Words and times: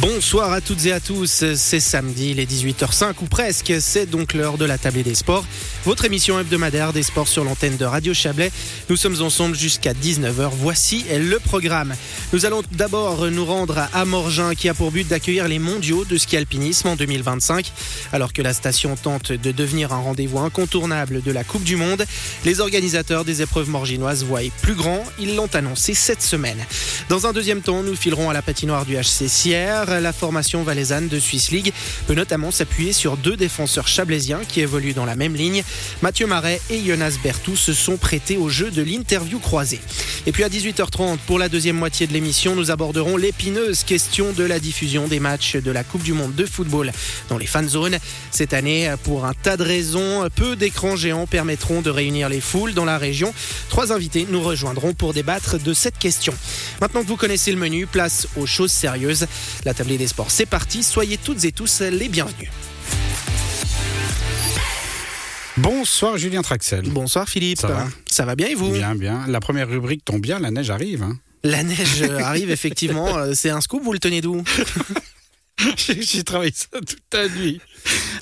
Bonsoir 0.00 0.52
à 0.52 0.60
toutes 0.60 0.84
et 0.86 0.92
à 0.92 0.98
tous, 0.98 1.44
c'est 1.54 1.78
samedi, 1.78 2.34
les 2.34 2.44
18h05 2.44 3.14
ou 3.22 3.26
presque, 3.26 3.72
c'est 3.78 4.06
donc 4.06 4.34
l'heure 4.34 4.58
de 4.58 4.64
la 4.64 4.78
tablée 4.78 5.04
des 5.04 5.14
sports, 5.14 5.44
votre 5.84 6.06
émission 6.06 6.40
hebdomadaire 6.40 6.92
des 6.92 7.04
sports 7.04 7.28
sur 7.28 7.44
l'antenne 7.44 7.76
de 7.76 7.84
Radio 7.84 8.12
Chablais. 8.14 8.50
Nous 8.88 8.96
sommes 8.96 9.22
ensemble 9.22 9.54
jusqu'à 9.54 9.92
19h, 9.92 10.50
voici 10.58 11.04
le 11.08 11.38
programme. 11.38 11.94
Nous 12.32 12.46
allons 12.46 12.62
d'abord 12.72 13.30
nous 13.30 13.44
rendre 13.44 13.86
à 13.92 14.04
Morgin 14.04 14.56
qui 14.56 14.68
a 14.68 14.74
pour 14.74 14.90
but 14.90 15.06
d'accueillir 15.06 15.46
les 15.46 15.60
mondiaux 15.60 16.04
de 16.04 16.16
ski 16.16 16.36
alpinisme 16.36 16.88
en 16.88 16.96
2025. 16.96 17.70
Alors 18.12 18.32
que 18.32 18.42
la 18.42 18.54
station 18.54 18.96
tente 18.96 19.30
de 19.30 19.52
devenir 19.52 19.92
un 19.92 20.00
rendez-vous 20.00 20.40
incontournable 20.40 21.22
de 21.22 21.30
la 21.30 21.44
Coupe 21.44 21.62
du 21.62 21.76
Monde, 21.76 22.04
les 22.44 22.60
organisateurs 22.60 23.24
des 23.24 23.40
épreuves 23.40 23.70
morginoises 23.70 24.24
voient 24.24 24.40
plus 24.62 24.74
grand, 24.74 25.04
ils 25.20 25.36
l'ont 25.36 25.54
annoncé 25.54 25.94
cette 25.94 26.22
semaine. 26.22 26.58
Dans 27.08 27.28
un 27.28 27.32
deuxième 27.32 27.60
temps, 27.60 27.84
nous 27.84 27.94
filerons 27.94 28.30
à 28.30 28.32
la 28.32 28.42
patinoire 28.42 28.84
du 28.84 28.95
La 28.96 30.12
formation 30.12 30.62
valaisanne 30.62 31.08
de 31.08 31.20
Swiss 31.20 31.50
League 31.50 31.72
peut 32.06 32.14
notamment 32.14 32.50
s'appuyer 32.50 32.92
sur 32.92 33.16
deux 33.16 33.36
défenseurs 33.36 33.88
chablaisiens 33.88 34.40
qui 34.48 34.60
évoluent 34.60 34.94
dans 34.94 35.04
la 35.04 35.16
même 35.16 35.34
ligne. 35.34 35.62
Mathieu 36.02 36.26
Marais 36.26 36.60
et 36.70 36.82
Jonas 36.84 37.18
Bertou 37.22 37.56
se 37.56 37.72
sont 37.72 37.96
prêtés 37.96 38.36
au 38.36 38.48
jeu 38.48 38.70
de 38.70 38.82
l'interview 38.82 39.38
croisée. 39.38 39.80
Et 40.26 40.32
puis 40.32 40.44
à 40.44 40.48
18h30, 40.48 41.18
pour 41.26 41.38
la 41.38 41.48
deuxième 41.48 41.76
moitié 41.76 42.06
de 42.06 42.12
l'émission, 42.12 42.56
nous 42.56 42.70
aborderons 42.70 43.16
l'épineuse 43.16 43.84
question 43.84 44.32
de 44.32 44.44
la 44.44 44.58
diffusion 44.58 45.08
des 45.08 45.20
matchs 45.20 45.56
de 45.56 45.70
la 45.70 45.84
Coupe 45.84 46.02
du 46.02 46.12
Monde 46.12 46.34
de 46.34 46.46
football 46.46 46.92
dans 47.28 47.38
les 47.38 47.46
fan 47.46 47.68
zones. 47.68 47.98
Cette 48.30 48.54
année, 48.54 48.92
pour 49.04 49.26
un 49.26 49.34
tas 49.34 49.56
de 49.56 49.62
raisons, 49.62 50.26
peu 50.34 50.56
d'écrans 50.56 50.96
géants 50.96 51.26
permettront 51.26 51.82
de 51.82 51.90
réunir 51.90 52.28
les 52.28 52.40
foules 52.40 52.74
dans 52.74 52.84
la 52.84 52.98
région. 52.98 53.34
Trois 53.68 53.92
invités 53.92 54.26
nous 54.30 54.42
rejoindront 54.42 54.94
pour 54.94 55.12
débattre 55.12 55.58
de 55.58 55.74
cette 55.74 55.98
question. 55.98 56.34
Maintenant 56.80 57.02
que 57.02 57.08
vous 57.08 57.16
connaissez 57.16 57.52
le 57.52 57.58
menu, 57.58 57.86
place 57.86 58.26
aux 58.36 58.46
choses 58.46 58.72
sérieuse. 58.90 59.26
La 59.64 59.74
tablée 59.74 59.98
des 59.98 60.06
sports, 60.06 60.30
c'est 60.30 60.46
parti. 60.46 60.84
Soyez 60.84 61.18
toutes 61.18 61.44
et 61.44 61.50
tous 61.50 61.80
les 61.80 62.08
bienvenus. 62.08 62.50
Bonsoir 65.56 66.18
Julien 66.18 66.42
Traxel. 66.42 66.88
Bonsoir 66.90 67.28
Philippe. 67.28 67.58
Ça 67.58 67.66
va 67.68 67.88
Ça 68.08 68.24
va 68.24 68.36
bien 68.36 68.46
et 68.48 68.54
vous? 68.54 68.70
Bien, 68.70 68.94
bien. 68.94 69.24
La 69.26 69.40
première 69.40 69.68
rubrique 69.68 70.04
tombe 70.04 70.20
bien, 70.20 70.38
la 70.38 70.50
neige 70.52 70.70
arrive. 70.70 71.02
hein. 71.02 71.18
La 71.42 71.62
neige 71.64 72.02
arrive 72.20 72.50
effectivement. 72.50 73.16
Euh, 73.16 73.32
C'est 73.34 73.50
un 73.50 73.60
scoop, 73.60 73.82
vous 73.82 73.92
le 73.92 73.98
tenez 73.98 74.20
d'où? 74.20 74.44
J'ai 75.76 76.22
travaillé 76.22 76.52
ça 76.54 76.66
toute 76.78 76.98
la 77.12 77.28
nuit. 77.28 77.60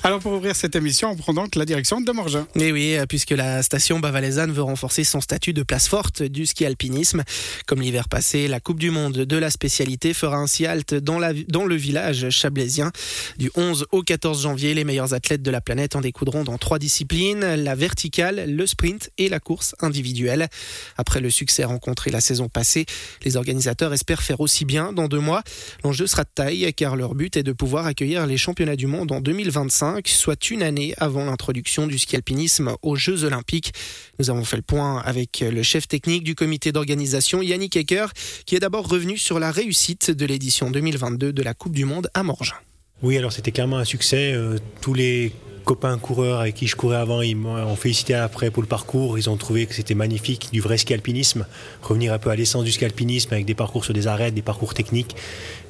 Alors 0.05 0.19
pour 0.19 0.33
ouvrir 0.33 0.55
cette 0.55 0.75
émission, 0.75 1.09
on 1.09 1.15
prend 1.15 1.33
donc 1.33 1.55
la 1.55 1.65
direction 1.65 1.99
de 1.99 2.11
Morgin. 2.11 2.45
Eh 2.59 2.71
oui, 2.71 2.95
euh, 2.95 3.07
puisque 3.07 3.31
la 3.31 3.63
station 3.63 3.99
bavalaisane 3.99 4.51
veut 4.51 4.61
renforcer 4.61 5.03
son 5.03 5.19
statut 5.19 5.51
de 5.51 5.63
place 5.63 5.87
forte 5.87 6.21
du 6.21 6.45
ski 6.45 6.63
alpinisme. 6.63 7.23
Comme 7.65 7.81
l'hiver 7.81 8.07
passé, 8.07 8.47
la 8.47 8.59
Coupe 8.59 8.77
du 8.77 8.91
Monde 8.91 9.13
de 9.13 9.37
la 9.37 9.49
spécialité 9.49 10.13
fera 10.13 10.37
ainsi 10.37 10.67
halte 10.67 10.93
dans, 10.93 11.17
la, 11.17 11.33
dans 11.47 11.65
le 11.65 11.73
village 11.73 12.29
chablaisien. 12.29 12.91
Du 13.39 13.49
11 13.55 13.87
au 13.91 14.03
14 14.03 14.43
janvier, 14.43 14.75
les 14.75 14.83
meilleurs 14.83 15.15
athlètes 15.15 15.41
de 15.41 15.49
la 15.49 15.59
planète 15.59 15.95
en 15.95 16.01
découdront 16.01 16.43
dans 16.43 16.59
trois 16.59 16.77
disciplines, 16.77 17.55
la 17.55 17.73
verticale, 17.73 18.45
le 18.47 18.67
sprint 18.67 19.09
et 19.17 19.27
la 19.27 19.39
course 19.39 19.73
individuelle. 19.81 20.49
Après 20.97 21.19
le 21.19 21.31
succès 21.31 21.63
rencontré 21.63 22.11
la 22.11 22.21
saison 22.21 22.47
passée, 22.47 22.85
les 23.23 23.37
organisateurs 23.37 23.91
espèrent 23.91 24.21
faire 24.21 24.39
aussi 24.39 24.65
bien 24.65 24.93
dans 24.93 25.07
deux 25.07 25.19
mois. 25.19 25.41
L'enjeu 25.83 26.05
sera 26.05 26.25
de 26.25 26.29
taille 26.35 26.71
car 26.75 26.95
leur 26.95 27.15
but 27.15 27.37
est 27.37 27.43
de 27.43 27.53
pouvoir 27.53 27.87
accueillir 27.87 28.27
les 28.27 28.37
championnats 28.37 28.75
du 28.75 28.85
monde 28.85 29.11
en 29.11 29.19
2025, 29.19 29.94
soit 30.05 30.49
une 30.49 30.63
année 30.63 30.93
avant 30.97 31.25
l'introduction 31.25 31.87
du 31.87 31.97
ski 31.97 32.15
alpinisme 32.15 32.75
aux 32.81 32.95
Jeux 32.95 33.23
Olympiques. 33.23 33.73
Nous 34.19 34.29
avons 34.29 34.43
fait 34.43 34.57
le 34.57 34.63
point 34.63 34.99
avec 34.99 35.43
le 35.47 35.63
chef 35.63 35.87
technique 35.87 36.23
du 36.23 36.35
comité 36.35 36.71
d'organisation, 36.71 37.41
Yannick 37.41 37.75
Ecker, 37.75 38.07
qui 38.45 38.55
est 38.55 38.59
d'abord 38.59 38.87
revenu 38.87 39.17
sur 39.17 39.39
la 39.39 39.51
réussite 39.51 40.11
de 40.11 40.25
l'édition 40.25 40.71
2022 40.71 41.33
de 41.33 41.43
la 41.43 41.53
Coupe 41.53 41.73
du 41.73 41.85
Monde 41.85 42.09
à 42.13 42.23
Morgin. 42.23 42.55
Oui, 43.01 43.17
alors 43.17 43.33
c'était 43.33 43.51
clairement 43.51 43.77
un 43.77 43.85
succès. 43.85 44.33
Euh, 44.33 44.57
tous 44.81 44.93
les 44.93 45.33
copains 45.65 45.97
coureurs 45.97 46.39
avec 46.39 46.55
qui 46.55 46.67
je 46.67 46.75
courais 46.75 46.95
avant, 46.95 47.21
ils 47.21 47.35
m'ont 47.35 47.75
félicité 47.75 48.13
après 48.13 48.51
pour 48.51 48.63
le 48.63 48.67
parcours. 48.69 49.17
Ils 49.17 49.29
ont 49.29 49.35
trouvé 49.35 49.65
que 49.65 49.73
c'était 49.73 49.95
magnifique, 49.95 50.49
du 50.53 50.61
vrai 50.61 50.77
ski 50.77 50.93
alpinisme. 50.93 51.45
Revenir 51.81 52.13
un 52.13 52.19
peu 52.19 52.29
à 52.29 52.35
l'essence 52.35 52.63
du 52.63 52.71
ski 52.71 52.85
alpinisme 52.85 53.33
avec 53.33 53.45
des 53.45 53.55
parcours 53.55 53.83
sur 53.83 53.93
des 53.93 54.07
arêtes, 54.07 54.33
des 54.33 54.41
parcours 54.41 54.73
techniques, 54.73 55.15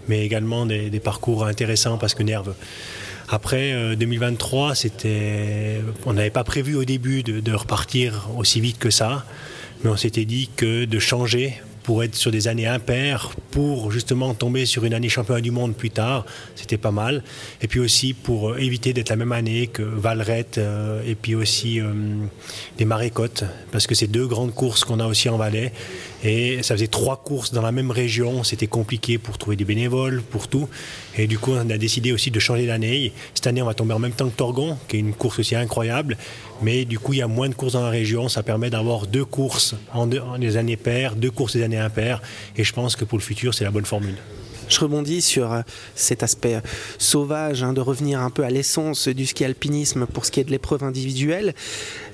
mais 0.08 0.24
également 0.24 0.66
des, 0.68 1.00
parcours 1.00 1.46
intéressants 1.46 1.98
parce 1.98 2.14
que 2.14 2.22
nerveux. 2.22 2.56
Après 3.30 3.72
euh, 3.72 3.96
2023, 3.96 4.76
c'était, 4.76 5.82
on 6.06 6.14
n'avait 6.14 6.30
pas 6.30 6.44
prévu 6.44 6.76
au 6.76 6.86
début 6.86 7.24
de 7.24 7.54
repartir 7.54 8.30
aussi 8.38 8.60
vite 8.60 8.78
que 8.78 8.92
ça, 8.92 9.26
mais 9.84 9.90
on 9.90 9.98
s'était 9.98 10.26
dit 10.26 10.50
que 10.56 10.86
de 10.86 11.00
changer 11.00 11.56
pour 11.86 12.04
être 12.04 12.16
sur 12.16 12.32
des 12.32 12.48
années 12.48 12.66
impaires, 12.66 13.30
pour 13.52 13.92
justement 13.92 14.34
tomber 14.34 14.66
sur 14.66 14.86
une 14.86 14.94
année 14.96 15.08
championnat 15.08 15.40
du 15.40 15.52
monde 15.52 15.76
plus 15.76 15.92
tard, 15.92 16.26
c'était 16.56 16.80
pas 16.80 16.90
mal. 16.90 17.24
Et 17.62 17.68
puis 17.68 17.80
aussi 17.80 18.14
pour 18.14 18.50
euh, 18.50 18.58
éviter 18.58 18.92
d'être 18.92 19.10
la 19.10 19.16
même 19.16 19.32
année 19.32 19.68
que 19.68 19.84
Valrette 19.84 20.58
euh, 20.58 21.04
et 21.06 21.14
puis 21.14 21.36
aussi 21.36 21.80
euh, 21.80 21.94
des 22.80 22.86
Marécottes, 22.86 23.44
parce 23.72 23.86
que 23.86 23.94
c'est 23.94 24.08
deux 24.08 24.26
grandes 24.26 24.54
courses 24.54 24.84
qu'on 24.84 25.00
a 25.00 25.06
aussi 25.06 25.30
en 25.30 25.38
Valais. 25.38 25.72
Et 26.26 26.64
ça 26.64 26.74
faisait 26.74 26.88
trois 26.88 27.18
courses 27.18 27.52
dans 27.52 27.62
la 27.62 27.72
même 27.72 27.92
région, 27.92 28.44
c'était 28.44 28.66
compliqué 28.66 29.20
pour 29.20 29.38
trouver 29.38 29.56
des 29.56 29.64
bénévoles, 29.64 30.24
pour 30.24 30.48
tout. 30.48 30.68
Et 31.16 31.28
du 31.28 31.38
coup, 31.38 31.52
on 31.52 31.70
a 31.70 31.78
décidé 31.78 32.12
aussi 32.12 32.32
de 32.32 32.40
changer 32.40 32.66
d'année. 32.66 33.14
Cette 33.36 33.46
année, 33.46 33.62
on 33.62 33.68
va 33.68 33.76
tomber 33.76 33.94
en 33.94 34.00
même 34.00 34.12
temps 34.12 34.28
que 34.28 34.36
Torgon, 34.36 34.76
qui 34.88 34.98
est 34.98 35.00
une 35.00 35.14
course 35.14 35.38
aussi 35.38 35.56
incroyable. 35.56 36.18
Mais 36.64 36.86
du 36.86 36.98
coup, 36.98 37.14
il 37.14 37.20
y 37.20 37.22
a 37.22 37.28
moins 37.28 37.48
de 37.48 37.54
courses 37.54 37.74
dans 37.74 37.84
la 37.84 37.90
région. 37.90 38.28
Ça 38.28 38.42
permet 38.42 38.72
d'avoir 38.72 39.06
deux 39.06 39.26
courses 39.26 39.76
en 39.94 40.08
des 40.08 40.58
années 40.58 40.78
paires, 40.78 41.16
deux 41.16 41.32
courses 41.32 41.56
des 41.56 41.62
années 41.62 41.78
impaires. 41.78 42.24
Et 42.58 42.64
je 42.64 42.74
pense 42.74 42.96
que 42.96 43.06
pour 43.06 43.20
le 43.20 43.24
futur, 43.24 43.54
c'est 43.54 43.64
la 43.64 43.72
bonne 43.72 43.86
formule. 43.86 44.16
Je 44.68 44.80
rebondis 44.80 45.22
sur 45.22 45.54
euh, 45.54 45.62
cet 45.96 46.24
aspect 46.24 46.56
euh, 46.56 46.62
sauvage, 46.98 47.64
hein, 47.64 47.74
de 47.74 47.82
revenir 47.82 48.20
un 48.22 48.30
peu 48.30 48.44
à 48.44 48.50
l'essence 48.50 49.08
du 49.08 49.26
ski 49.26 49.46
alpinisme 49.46 50.06
pour 50.08 50.26
ce 50.26 50.32
qui 50.32 50.40
est 50.40 50.44
de 50.44 50.52
l'épreuve 50.52 50.84
individuelle. 50.84 51.54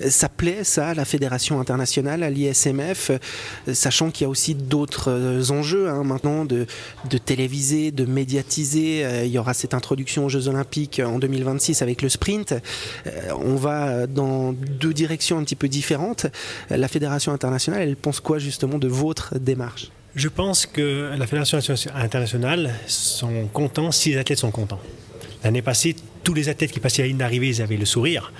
Euh, 0.03 0.09
Ça 0.09 0.27
plaît, 0.27 0.63
ça, 0.63 0.89
à 0.89 0.93
la 0.93 1.05
Fédération 1.05 1.59
internationale, 1.59 2.23
à 2.23 2.29
l'ISMF, 2.29 3.11
sachant 3.73 4.11
qu'il 4.11 4.25
y 4.25 4.27
a 4.27 4.29
aussi 4.29 4.55
d'autres 4.55 5.51
enjeux 5.51 5.89
hein, 5.89 6.03
maintenant 6.03 6.45
de, 6.45 6.65
de 7.09 7.17
téléviser, 7.17 7.91
de 7.91 8.05
médiatiser. 8.05 9.05
Il 9.25 9.31
y 9.31 9.37
aura 9.37 9.53
cette 9.53 9.73
introduction 9.73 10.25
aux 10.25 10.29
Jeux 10.29 10.47
Olympiques 10.47 11.01
en 11.03 11.19
2026 11.19 11.81
avec 11.81 12.01
le 12.01 12.09
sprint. 12.09 12.53
On 13.31 13.55
va 13.55 14.07
dans 14.07 14.53
deux 14.53 14.93
directions 14.93 15.37
un 15.37 15.43
petit 15.43 15.55
peu 15.55 15.67
différentes. 15.67 16.25
La 16.69 16.87
Fédération 16.87 17.31
internationale, 17.31 17.81
elle 17.81 17.95
pense 17.95 18.19
quoi 18.19 18.39
justement 18.39 18.77
de 18.77 18.87
votre 18.87 19.37
démarche? 19.39 19.91
Je 20.15 20.27
pense 20.27 20.65
que 20.65 21.11
la 21.17 21.25
Fédération 21.25 21.57
internationale 21.95 22.73
sont 22.85 23.47
contents 23.47 23.91
si 23.91 24.09
les 24.09 24.17
athlètes 24.17 24.39
sont 24.39 24.51
contents. 24.51 24.81
L'année 25.43 25.61
passée, 25.61 25.95
tous 26.23 26.33
les 26.33 26.49
athlètes 26.49 26.71
qui 26.71 26.81
passaient 26.81 27.03
la 27.03 27.07
ligne 27.07 27.17
d'arrivée, 27.17 27.47
ils 27.47 27.61
avaient 27.61 27.77
le 27.77 27.85
sourire. 27.85 28.33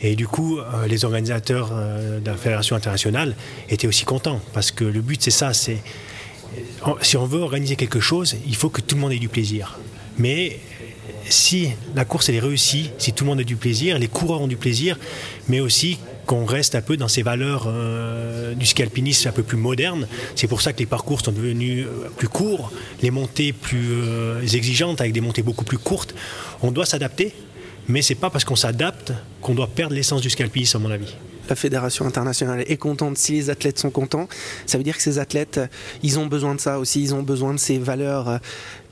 Et 0.00 0.16
du 0.16 0.26
coup, 0.26 0.58
euh, 0.58 0.88
les 0.88 1.04
organisateurs 1.04 1.70
euh, 1.72 2.18
de 2.18 2.26
la 2.26 2.36
Fédération 2.36 2.74
internationale 2.74 3.36
étaient 3.68 3.86
aussi 3.86 4.04
contents. 4.04 4.40
Parce 4.52 4.72
que 4.72 4.82
le 4.84 5.00
but, 5.00 5.22
c'est 5.22 5.30
ça, 5.30 5.52
c'est... 5.52 5.78
euh, 6.88 6.90
Si 7.02 7.16
on 7.16 7.24
veut 7.24 7.40
organiser 7.40 7.76
quelque 7.76 8.00
chose, 8.00 8.34
il 8.44 8.56
faut 8.56 8.68
que 8.68 8.80
tout 8.80 8.96
le 8.96 9.00
monde 9.00 9.12
ait 9.12 9.20
du 9.20 9.28
plaisir. 9.28 9.78
Mais 10.18 10.58
si 11.28 11.68
la 11.94 12.04
course 12.04 12.28
elle 12.28 12.34
est 12.34 12.40
réussie, 12.40 12.90
si 12.98 13.12
tout 13.12 13.22
le 13.22 13.30
monde 13.30 13.40
a 13.40 13.44
du 13.44 13.54
plaisir, 13.56 13.96
les 13.96 14.08
coureurs 14.08 14.40
ont 14.42 14.48
du 14.48 14.56
plaisir, 14.56 14.98
mais 15.48 15.60
aussi 15.60 15.98
qu'on 16.26 16.44
reste 16.44 16.74
un 16.74 16.82
peu 16.82 16.96
dans 16.96 17.08
ces 17.08 17.22
valeurs 17.22 17.64
euh, 17.66 18.54
du 18.54 18.66
ski 18.66 18.82
un 18.82 19.32
peu 19.32 19.42
plus 19.42 19.56
moderne. 19.56 20.06
C'est 20.34 20.46
pour 20.46 20.60
ça 20.60 20.72
que 20.72 20.78
les 20.78 20.86
parcours 20.86 21.20
sont 21.20 21.32
devenus 21.32 21.86
euh, 21.86 22.08
plus 22.16 22.28
courts, 22.28 22.72
les 23.02 23.10
montées 23.10 23.52
plus 23.52 23.90
euh, 23.92 24.40
exigeantes 24.42 25.00
avec 25.00 25.12
des 25.12 25.20
montées 25.20 25.42
beaucoup 25.42 25.64
plus 25.64 25.78
courtes. 25.78 26.14
On 26.62 26.70
doit 26.70 26.86
s'adapter, 26.86 27.34
mais 27.88 28.02
c'est 28.02 28.14
pas 28.14 28.30
parce 28.30 28.44
qu'on 28.44 28.56
s'adapte 28.56 29.12
qu'on 29.40 29.54
doit 29.54 29.68
perdre 29.68 29.94
l'essence 29.94 30.20
du 30.20 30.30
ski 30.30 30.42
à 30.42 30.78
mon 30.78 30.90
avis. 30.90 31.14
la 31.48 31.56
Fédération 31.56 32.06
internationale 32.06 32.64
est 32.66 32.76
contente, 32.76 33.18
si 33.18 33.32
les 33.32 33.50
athlètes 33.50 33.78
sont 33.78 33.90
contents, 33.90 34.28
ça 34.66 34.78
veut 34.78 34.84
dire 34.84 34.96
que 34.96 35.02
ces 35.02 35.18
athlètes, 35.18 35.60
ils 36.02 36.18
ont 36.18 36.26
besoin 36.26 36.54
de 36.54 36.60
ça 36.60 36.78
aussi, 36.78 37.02
ils 37.02 37.14
ont 37.14 37.22
besoin 37.22 37.52
de 37.52 37.58
ces 37.58 37.78
valeurs 37.78 38.38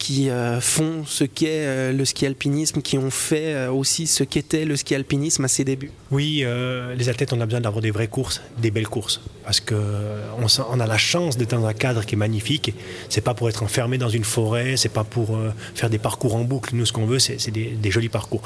qui 0.00 0.31
euh, 0.31 0.62
font 0.62 1.05
ce 1.05 1.25
qu'est 1.25 1.67
euh, 1.67 1.93
le 1.93 2.06
ski 2.06 2.25
alpinisme, 2.25 2.81
qui 2.81 2.97
ont 2.97 3.11
fait 3.11 3.55
euh, 3.55 3.70
aussi 3.70 4.06
ce 4.06 4.25
qu'était 4.25 4.64
le 4.64 4.75
ski 4.75 4.94
alpinisme 4.94 5.44
à 5.44 5.49
ses 5.49 5.62
débuts. 5.62 5.93
Oui, 6.11 6.44
les 6.97 7.08
athlètes, 7.08 7.32
on 7.32 7.41
a 7.41 7.47
besoin 7.47 7.61
d'avoir 7.61 7.82
des 7.82 7.93
vraies 7.93 8.08
courses, 8.08 8.41
des 8.58 8.73
belles 8.73 8.88
courses. 8.88 9.20
Parce 9.44 9.61
qu'on 9.61 9.76
on 10.70 10.81
a 10.81 10.87
la 10.87 10.99
chance 10.99 11.37
d'être 11.37 11.50
dans 11.50 11.67
un 11.67 11.73
cadre 11.73 12.05
qui 12.05 12.14
est 12.14 12.19
magnifique. 12.19 12.75
C'est 13.08 13.20
pas 13.20 13.35
pour 13.35 13.49
être 13.49 13.62
enfermé 13.62 13.97
dans 13.97 14.08
une 14.08 14.25
forêt, 14.25 14.76
c'est 14.76 14.88
pas 14.88 15.05
pour 15.05 15.38
faire 15.76 15.88
des 15.88 15.99
parcours 15.99 16.35
en 16.35 16.43
boucle. 16.43 16.75
Nous, 16.75 16.85
ce 16.87 16.93
qu'on 16.93 17.06
veut, 17.06 17.20
c'est 17.20 17.50
des, 17.50 17.91
jolis 17.91 18.08
parcours. 18.08 18.43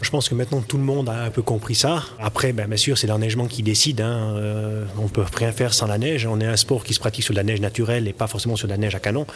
Je 0.00 0.08
pense 0.08 0.30
que 0.30 0.34
maintenant, 0.34 0.62
tout 0.62 0.78
le 0.78 0.84
monde 0.84 1.10
a 1.10 1.24
un 1.24 1.30
peu 1.30 1.42
compris 1.42 1.74
ça. 1.74 2.02
Après, 2.18 2.54
ben, 2.54 2.66
bien 2.66 2.78
sûr, 2.78 2.96
c'est 2.96 3.06
l'enneigement 3.06 3.46
qui 3.46 3.62
décide. 3.62 4.00
hein. 4.00 4.86
On 4.98 5.08
peut 5.08 5.24
rien 5.34 5.52
faire 5.52 5.74
sans 5.74 5.86
la 5.86 5.98
neige. 5.98 6.24
On 6.26 6.40
est 6.40 6.46
un 6.46 6.56
sport 6.56 6.82
qui 6.82 6.94
se 6.94 7.00
pratique 7.00 7.24
sur 7.24 7.34
de 7.34 7.38
la 7.38 7.44
neige 7.44 7.60
naturelle 7.60 8.08
et 8.08 8.14
pas 8.14 8.26
forcément 8.26 8.56
sur 8.56 8.68
de 8.68 8.72
la 8.72 8.78
neige 8.78 8.94
à 8.94 9.00
canon. 9.00 9.26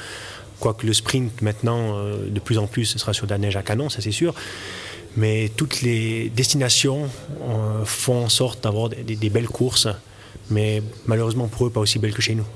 Quoique 0.60 0.86
le 0.86 0.92
sprint, 0.94 1.42
maintenant, 1.42 1.96
euh, 1.96 2.28
de 2.28 2.40
plus 2.40 2.58
en 2.58 2.66
plus, 2.66 2.86
ce 2.86 2.98
sera 2.98 3.12
sur 3.12 3.26
de 3.26 3.32
la 3.32 3.38
neige 3.38 3.56
à 3.56 3.62
canon, 3.62 3.88
ça 3.88 4.00
c'est 4.00 4.12
sûr. 4.12 4.34
Mais 5.16 5.50
toutes 5.56 5.82
les 5.82 6.30
destinations 6.30 7.08
euh, 7.42 7.84
font 7.84 8.24
en 8.24 8.28
sorte 8.28 8.64
d'avoir 8.64 8.88
des, 8.88 9.30
belles 9.30 9.48
courses, 9.48 9.88
mais 10.50 10.82
malheureusement 11.06 11.48
pour 11.48 11.66
eux, 11.66 11.70
pas 11.70 11.80
aussi 11.80 11.98
belles 11.98 12.14
que 12.14 12.22
chez 12.22 12.34
nous. 12.34 12.46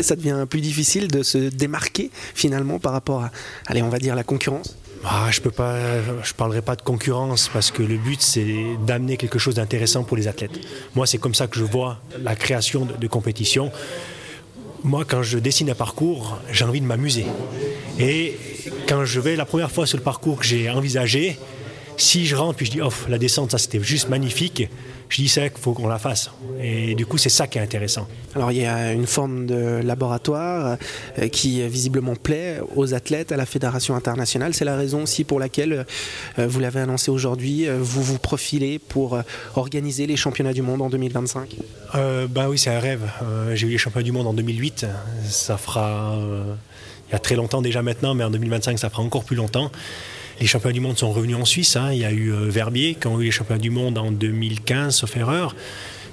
Ça 0.00 0.16
devient 0.16 0.46
plus 0.48 0.62
difficile 0.62 1.08
de 1.08 1.22
se 1.22 1.36
démarquer 1.36 2.10
finalement 2.34 2.78
par 2.78 2.92
rapport 2.92 3.24
à, 3.24 3.30
allez, 3.66 3.82
on 3.82 3.90
va 3.90 3.98
dire 3.98 4.14
la 4.14 4.24
concurrence? 4.24 4.76
Ah, 5.04 5.28
je 5.30 5.40
peux 5.40 5.50
pas, 5.50 5.76
je 6.22 6.32
parlerai 6.32 6.62
pas 6.62 6.76
de 6.76 6.82
concurrence 6.82 7.50
parce 7.52 7.70
que 7.70 7.82
le 7.82 7.98
but 7.98 8.22
c'est 8.22 8.64
d'amener 8.86 9.16
quelque 9.16 9.38
chose 9.38 9.56
d'intéressant 9.56 10.04
pour 10.04 10.16
les 10.16 10.28
athlètes. 10.28 10.58
Moi, 10.94 11.06
c'est 11.06 11.18
comme 11.18 11.34
ça 11.34 11.46
que 11.46 11.58
je 11.58 11.64
vois 11.64 12.00
la 12.22 12.36
création 12.36 12.86
de, 12.86 12.94
de 12.94 13.06
compétition. 13.06 13.70
Moi, 14.84 15.04
quand 15.06 15.22
je 15.22 15.38
dessine 15.38 15.70
un 15.70 15.74
parcours, 15.74 16.38
j'ai 16.50 16.64
envie 16.64 16.80
de 16.80 16.86
m'amuser. 16.86 17.26
Et 18.00 18.36
quand 18.88 19.04
je 19.04 19.20
vais 19.20 19.36
la 19.36 19.44
première 19.44 19.70
fois 19.70 19.86
sur 19.86 19.96
le 19.96 20.02
parcours 20.02 20.40
que 20.40 20.44
j'ai 20.44 20.68
envisagé, 20.70 21.38
si 21.96 22.26
je 22.26 22.36
rentre 22.36 22.56
puis 22.56 22.66
je 22.66 22.70
dis, 22.72 22.80
oh, 22.80 22.90
la 23.08 23.18
descente, 23.18 23.50
ça 23.50 23.58
c'était 23.58 23.82
juste 23.82 24.08
magnifique, 24.08 24.68
je 25.12 25.16
dis 25.20 25.28
c'est 25.28 25.50
qu'il 25.50 25.60
faut 25.60 25.74
qu'on 25.74 25.88
la 25.88 25.98
fasse. 25.98 26.30
Et 26.60 26.94
du 26.94 27.04
coup, 27.04 27.18
c'est 27.18 27.28
ça 27.28 27.46
qui 27.46 27.58
est 27.58 27.60
intéressant. 27.60 28.08
Alors, 28.34 28.50
il 28.50 28.58
y 28.58 28.64
a 28.64 28.92
une 28.92 29.06
forme 29.06 29.46
de 29.46 29.80
laboratoire 29.84 30.78
euh, 31.18 31.28
qui 31.28 31.66
visiblement 31.68 32.16
plaît 32.16 32.60
aux 32.76 32.94
athlètes, 32.94 33.30
à 33.30 33.36
la 33.36 33.44
Fédération 33.44 33.94
internationale. 33.94 34.54
C'est 34.54 34.64
la 34.64 34.74
raison 34.74 35.02
aussi 35.02 35.24
pour 35.24 35.38
laquelle, 35.38 35.84
euh, 36.38 36.46
vous 36.46 36.60
l'avez 36.60 36.80
annoncé 36.80 37.10
aujourd'hui, 37.10 37.68
euh, 37.68 37.76
vous 37.78 38.02
vous 38.02 38.18
profilez 38.18 38.78
pour 38.78 39.18
organiser 39.54 40.06
les 40.06 40.16
championnats 40.16 40.54
du 40.54 40.62
monde 40.62 40.80
en 40.80 40.88
2025 40.88 41.56
euh, 41.94 42.26
Ben 42.26 42.48
oui, 42.48 42.56
c'est 42.56 42.70
un 42.70 42.80
rêve. 42.80 43.02
J'ai 43.52 43.66
eu 43.66 43.70
les 43.70 43.78
championnats 43.78 44.04
du 44.04 44.12
monde 44.12 44.26
en 44.26 44.32
2008. 44.32 44.86
Ça 45.28 45.58
fera. 45.58 46.16
il 47.08 47.12
y 47.12 47.14
a 47.14 47.18
très 47.18 47.34
longtemps 47.34 47.60
déjà 47.60 47.82
maintenant, 47.82 48.14
mais 48.14 48.24
en 48.24 48.30
2025, 48.30 48.78
ça 48.78 48.88
fera 48.88 49.02
encore 49.02 49.24
plus 49.24 49.36
longtemps. 49.36 49.70
Les 50.42 50.48
championnats 50.48 50.72
du 50.72 50.80
monde 50.80 50.98
sont 50.98 51.12
revenus 51.12 51.36
en 51.36 51.44
Suisse. 51.44 51.76
Hein. 51.76 51.92
Il 51.92 52.00
y 52.00 52.04
a 52.04 52.10
eu 52.10 52.32
euh, 52.32 52.48
Verbier 52.50 52.96
qui 52.96 53.06
ont 53.06 53.20
eu 53.20 53.26
les 53.26 53.30
championnats 53.30 53.60
du 53.60 53.70
monde 53.70 53.96
en 53.96 54.10
2015, 54.10 54.92
sauf 54.92 55.16
erreur. 55.16 55.54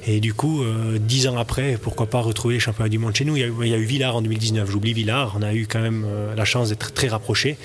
Et 0.05 0.19
du 0.19 0.35
coup, 0.35 0.61
euh, 0.61 0.99
dix 0.99 1.27
ans 1.27 1.39
après, 1.39 1.79
pourquoi 1.81 2.05
pas 2.05 2.19
retrouver 2.19 2.53
les 2.53 2.59
championnats 2.59 2.89
du 2.89 2.99
monde 2.99 3.15
chez 3.15 3.25
nous? 3.25 3.35
Il 3.37 3.39
y, 3.39 3.73
a, 3.73 3.77
eu 3.77 3.85
Villars 3.85 4.15
en 4.15 4.21
2019. 4.21 4.69
J'oublie 4.69 4.93
Villars. 4.93 5.33
On 5.35 5.41
a 5.41 5.55
eu 5.55 5.65
quand 5.65 5.81
même 5.81 6.05
euh, 6.07 6.35
la 6.35 6.45
chance 6.45 6.69
d'être 6.69 6.93
très 6.93 7.07
rapprochés. 7.07 7.57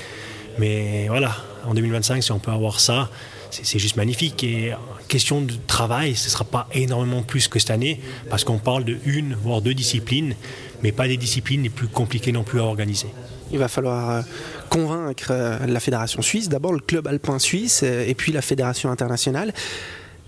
Mais 0.59 1.07
voilà, 1.09 1.37
en 1.67 1.75
2025, 1.75 2.23
si 2.23 2.33
on 2.33 2.39
peut 2.39 2.51
avoir 2.51 2.81
ça, 2.81 3.11
c'est 3.51 3.79
juste 3.79 3.97
magnifique. 3.97 4.43
Et 4.43 4.73
question 5.07 5.43
de 5.43 5.53
travail, 5.67 6.17
ce 6.17 6.29
ne 6.29 6.31
sera 6.31 6.45
pas 6.45 6.67
énormément 6.73 7.21
plus 7.21 7.47
que 7.47 7.59
cette 7.59 7.73
année, 7.73 8.01
parce 8.31 8.43
qu'on 8.43 8.59
parle 8.59 8.85
de 8.85 8.97
une, 9.05 9.35
voire 9.35 9.61
deux 9.61 9.75
disciplines, 9.75 10.35
mais 10.83 10.93
pas 10.93 11.09
des 11.09 11.19
disciplines 11.19 11.63
les 11.63 11.69
plus 11.69 11.89
compliquées 11.89 12.33
non 12.33 12.43
plus 12.43 12.61
à 12.61 12.65
organiser. 12.65 13.09
Il 13.55 13.59
va 13.61 13.69
falloir 13.69 14.25
convaincre 14.69 15.33
la 15.67 15.81
fédération 15.81 16.21
suisse, 16.21 16.49
d'abord 16.49 16.73
le 16.73 16.81
club 16.81 17.07
alpin 17.07 17.39
suisse, 17.39 17.83
et 17.83 18.15
puis 18.15 18.33
la 18.33 18.43
fédération 18.43 18.91
internationale. 18.91 19.55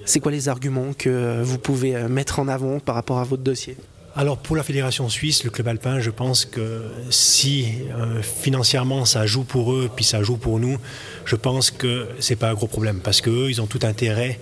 C'est 0.04 0.20
quoi 0.20 0.30
les 0.30 0.48
arguments 0.48 0.92
que 0.96 1.42
vous 1.42 1.58
pouvez 1.58 1.96
mettre 2.08 2.38
en 2.38 2.46
avant 2.46 2.78
par 2.78 2.94
rapport 2.94 3.18
à 3.18 3.24
votre 3.24 3.42
dossier? 3.42 3.76
Alors 4.18 4.38
pour 4.38 4.56
la 4.56 4.62
fédération 4.62 5.10
suisse, 5.10 5.44
le 5.44 5.50
club 5.50 5.68
alpin, 5.68 6.00
je 6.00 6.10
pense 6.10 6.46
que 6.46 6.84
si 7.10 7.66
euh, 7.94 8.22
financièrement 8.22 9.04
ça 9.04 9.26
joue 9.26 9.44
pour 9.44 9.74
eux, 9.74 9.90
puis 9.94 10.06
ça 10.06 10.22
joue 10.22 10.38
pour 10.38 10.58
nous, 10.58 10.78
je 11.26 11.36
pense 11.36 11.70
que 11.70 12.08
c'est 12.18 12.36
pas 12.36 12.48
un 12.48 12.54
gros 12.54 12.66
problème 12.66 13.00
parce 13.00 13.20
qu'eux, 13.20 13.50
ils 13.50 13.60
ont 13.60 13.66
tout 13.66 13.80
intérêt 13.82 14.40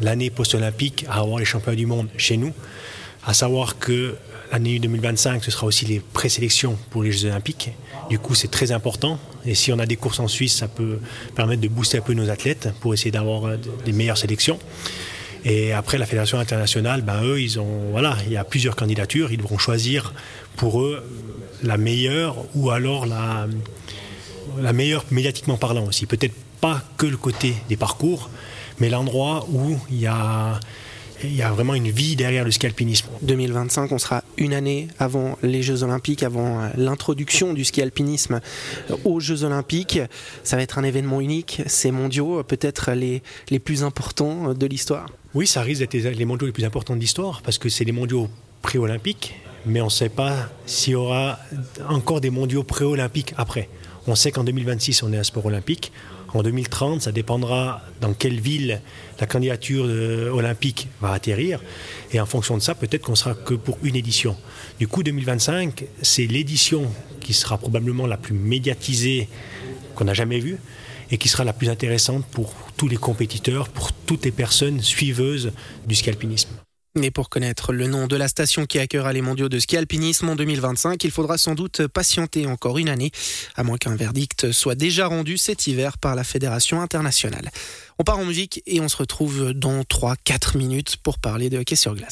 l'année 0.00 0.30
post-olympique 0.30 1.06
à 1.08 1.18
avoir 1.18 1.40
les 1.40 1.44
championnats 1.44 1.76
du 1.76 1.86
monde 1.86 2.08
chez 2.16 2.36
nous. 2.36 2.52
À 3.26 3.34
savoir 3.34 3.78
que 3.78 4.14
l'année 4.52 4.78
2025, 4.78 5.44
ce 5.44 5.50
sera 5.50 5.66
aussi 5.66 5.84
les 5.84 5.98
présélections 5.98 6.78
pour 6.90 7.02
les 7.02 7.10
Jeux 7.10 7.28
olympiques. 7.28 7.70
Du 8.08 8.20
coup, 8.20 8.36
c'est 8.36 8.50
très 8.50 8.70
important. 8.70 9.18
Et 9.44 9.56
si 9.56 9.72
on 9.72 9.80
a 9.80 9.86
des 9.86 9.96
courses 9.96 10.20
en 10.20 10.28
Suisse, 10.28 10.54
ça 10.54 10.68
peut 10.68 11.00
permettre 11.34 11.60
de 11.60 11.66
booster 11.66 11.98
un 11.98 12.02
peu 12.02 12.14
nos 12.14 12.30
athlètes 12.30 12.68
pour 12.80 12.94
essayer 12.94 13.10
d'avoir 13.10 13.58
des 13.84 13.92
meilleures 13.92 14.16
sélections. 14.16 14.60
Et 15.44 15.72
après, 15.72 15.98
la 15.98 16.06
fédération 16.06 16.38
internationale, 16.38 17.02
ben, 17.02 17.22
eux, 17.24 17.40
ils 17.40 17.58
ont, 17.58 17.90
voilà, 17.90 18.16
il 18.26 18.32
y 18.32 18.36
a 18.36 18.44
plusieurs 18.44 18.76
candidatures. 18.76 19.32
Ils 19.32 19.38
devront 19.38 19.58
choisir 19.58 20.14
pour 20.56 20.80
eux 20.80 21.04
la 21.64 21.76
meilleure 21.78 22.36
ou 22.54 22.70
alors 22.70 23.06
la, 23.06 23.48
la 24.58 24.72
meilleure 24.72 25.04
médiatiquement 25.10 25.56
parlant 25.56 25.84
aussi. 25.86 26.06
Peut-être 26.06 26.34
pas 26.60 26.80
que 26.96 27.06
le 27.06 27.16
côté 27.16 27.54
des 27.68 27.76
parcours, 27.76 28.30
mais 28.78 28.88
l'endroit 28.88 29.46
où 29.50 29.78
il 29.90 30.00
y 30.00 30.06
a 30.06 30.60
il 31.24 31.34
y 31.34 31.42
a 31.42 31.50
vraiment 31.50 31.74
une 31.74 31.90
vie 31.90 32.16
derrière 32.16 32.44
le 32.44 32.50
ski 32.50 32.66
alpinisme. 32.66 33.06
2025, 33.22 33.92
on 33.92 33.98
sera 33.98 34.22
une 34.36 34.52
année 34.52 34.88
avant 34.98 35.38
les 35.42 35.62
Jeux 35.62 35.82
Olympiques, 35.82 36.22
avant 36.22 36.68
l'introduction 36.76 37.52
du 37.54 37.64
ski 37.64 37.82
alpinisme 37.82 38.40
aux 39.04 39.20
Jeux 39.20 39.44
Olympiques. 39.44 40.00
Ça 40.44 40.56
va 40.56 40.62
être 40.62 40.78
un 40.78 40.84
événement 40.84 41.20
unique, 41.20 41.62
ces 41.66 41.90
mondiaux, 41.90 42.42
peut-être 42.42 42.92
les, 42.92 43.22
les 43.50 43.58
plus 43.58 43.82
importants 43.82 44.54
de 44.54 44.66
l'histoire. 44.66 45.06
Oui, 45.34 45.46
ça 45.46 45.62
risque 45.62 45.80
d'être 45.80 45.94
les 45.94 46.24
mondiaux 46.24 46.46
les 46.46 46.52
plus 46.52 46.64
importants 46.64 46.94
de 46.94 47.00
l'histoire, 47.00 47.42
parce 47.42 47.58
que 47.58 47.68
c'est 47.68 47.84
les 47.84 47.92
mondiaux 47.92 48.28
pré-olympiques, 48.62 49.34
mais 49.64 49.80
on 49.80 49.86
ne 49.86 49.90
sait 49.90 50.08
pas 50.08 50.48
s'il 50.64 50.92
y 50.92 50.96
aura 50.96 51.38
encore 51.88 52.20
des 52.20 52.30
mondiaux 52.30 52.62
pré-olympiques 52.62 53.34
après. 53.36 53.68
On 54.06 54.14
sait 54.14 54.30
qu'en 54.30 54.44
2026, 54.44 55.02
on 55.02 55.12
est 55.12 55.18
un 55.18 55.24
sport 55.24 55.46
olympique. 55.46 55.92
En 56.34 56.42
2030, 56.42 57.02
ça 57.02 57.12
dépendra 57.12 57.82
dans 58.00 58.12
quelle 58.12 58.40
ville 58.40 58.80
la 59.20 59.26
candidature 59.26 59.84
olympique 60.34 60.88
va 61.00 61.12
atterrir. 61.12 61.62
Et 62.12 62.20
en 62.20 62.26
fonction 62.26 62.56
de 62.56 62.62
ça, 62.62 62.74
peut-être 62.74 63.02
qu'on 63.02 63.14
sera 63.14 63.34
que 63.34 63.54
pour 63.54 63.78
une 63.82 63.96
édition. 63.96 64.36
Du 64.78 64.88
coup, 64.88 65.02
2025, 65.02 65.84
c'est 66.02 66.26
l'édition 66.26 66.90
qui 67.20 67.32
sera 67.32 67.58
probablement 67.58 68.06
la 68.06 68.16
plus 68.16 68.34
médiatisée 68.34 69.28
qu'on 69.94 70.04
n'a 70.04 70.14
jamais 70.14 70.40
vue 70.40 70.58
et 71.10 71.18
qui 71.18 71.28
sera 71.28 71.44
la 71.44 71.52
plus 71.52 71.68
intéressante 71.68 72.24
pour 72.26 72.54
tous 72.76 72.88
les 72.88 72.96
compétiteurs, 72.96 73.68
pour 73.68 73.92
toutes 73.92 74.24
les 74.24 74.32
personnes 74.32 74.80
suiveuses 74.80 75.52
du 75.86 75.94
ski 75.94 76.10
alpinisme. 76.10 76.50
Mais 76.96 77.10
pour 77.10 77.28
connaître 77.28 77.74
le 77.74 77.88
nom 77.88 78.06
de 78.06 78.16
la 78.16 78.26
station 78.26 78.64
qui 78.64 78.78
accueillera 78.78 79.12
les 79.12 79.20
mondiaux 79.20 79.50
de 79.50 79.58
ski 79.58 79.76
alpinisme 79.76 80.30
en 80.30 80.34
2025, 80.34 81.04
il 81.04 81.10
faudra 81.10 81.36
sans 81.36 81.54
doute 81.54 81.86
patienter 81.88 82.46
encore 82.46 82.78
une 82.78 82.88
année, 82.88 83.10
à 83.54 83.64
moins 83.64 83.76
qu'un 83.76 83.94
verdict 83.94 84.50
soit 84.50 84.74
déjà 84.74 85.06
rendu 85.06 85.36
cet 85.36 85.66
hiver 85.66 85.98
par 85.98 86.14
la 86.14 86.24
Fédération 86.24 86.80
internationale. 86.80 87.50
On 87.98 88.04
part 88.04 88.18
en 88.18 88.24
musique 88.24 88.62
et 88.66 88.80
on 88.80 88.88
se 88.88 88.96
retrouve 88.96 89.52
dans 89.52 89.82
3-4 89.82 90.56
minutes 90.56 90.96
pour 90.96 91.18
parler 91.18 91.50
de 91.50 91.58
hockey 91.58 91.76
sur 91.76 91.94
glace. 91.94 92.04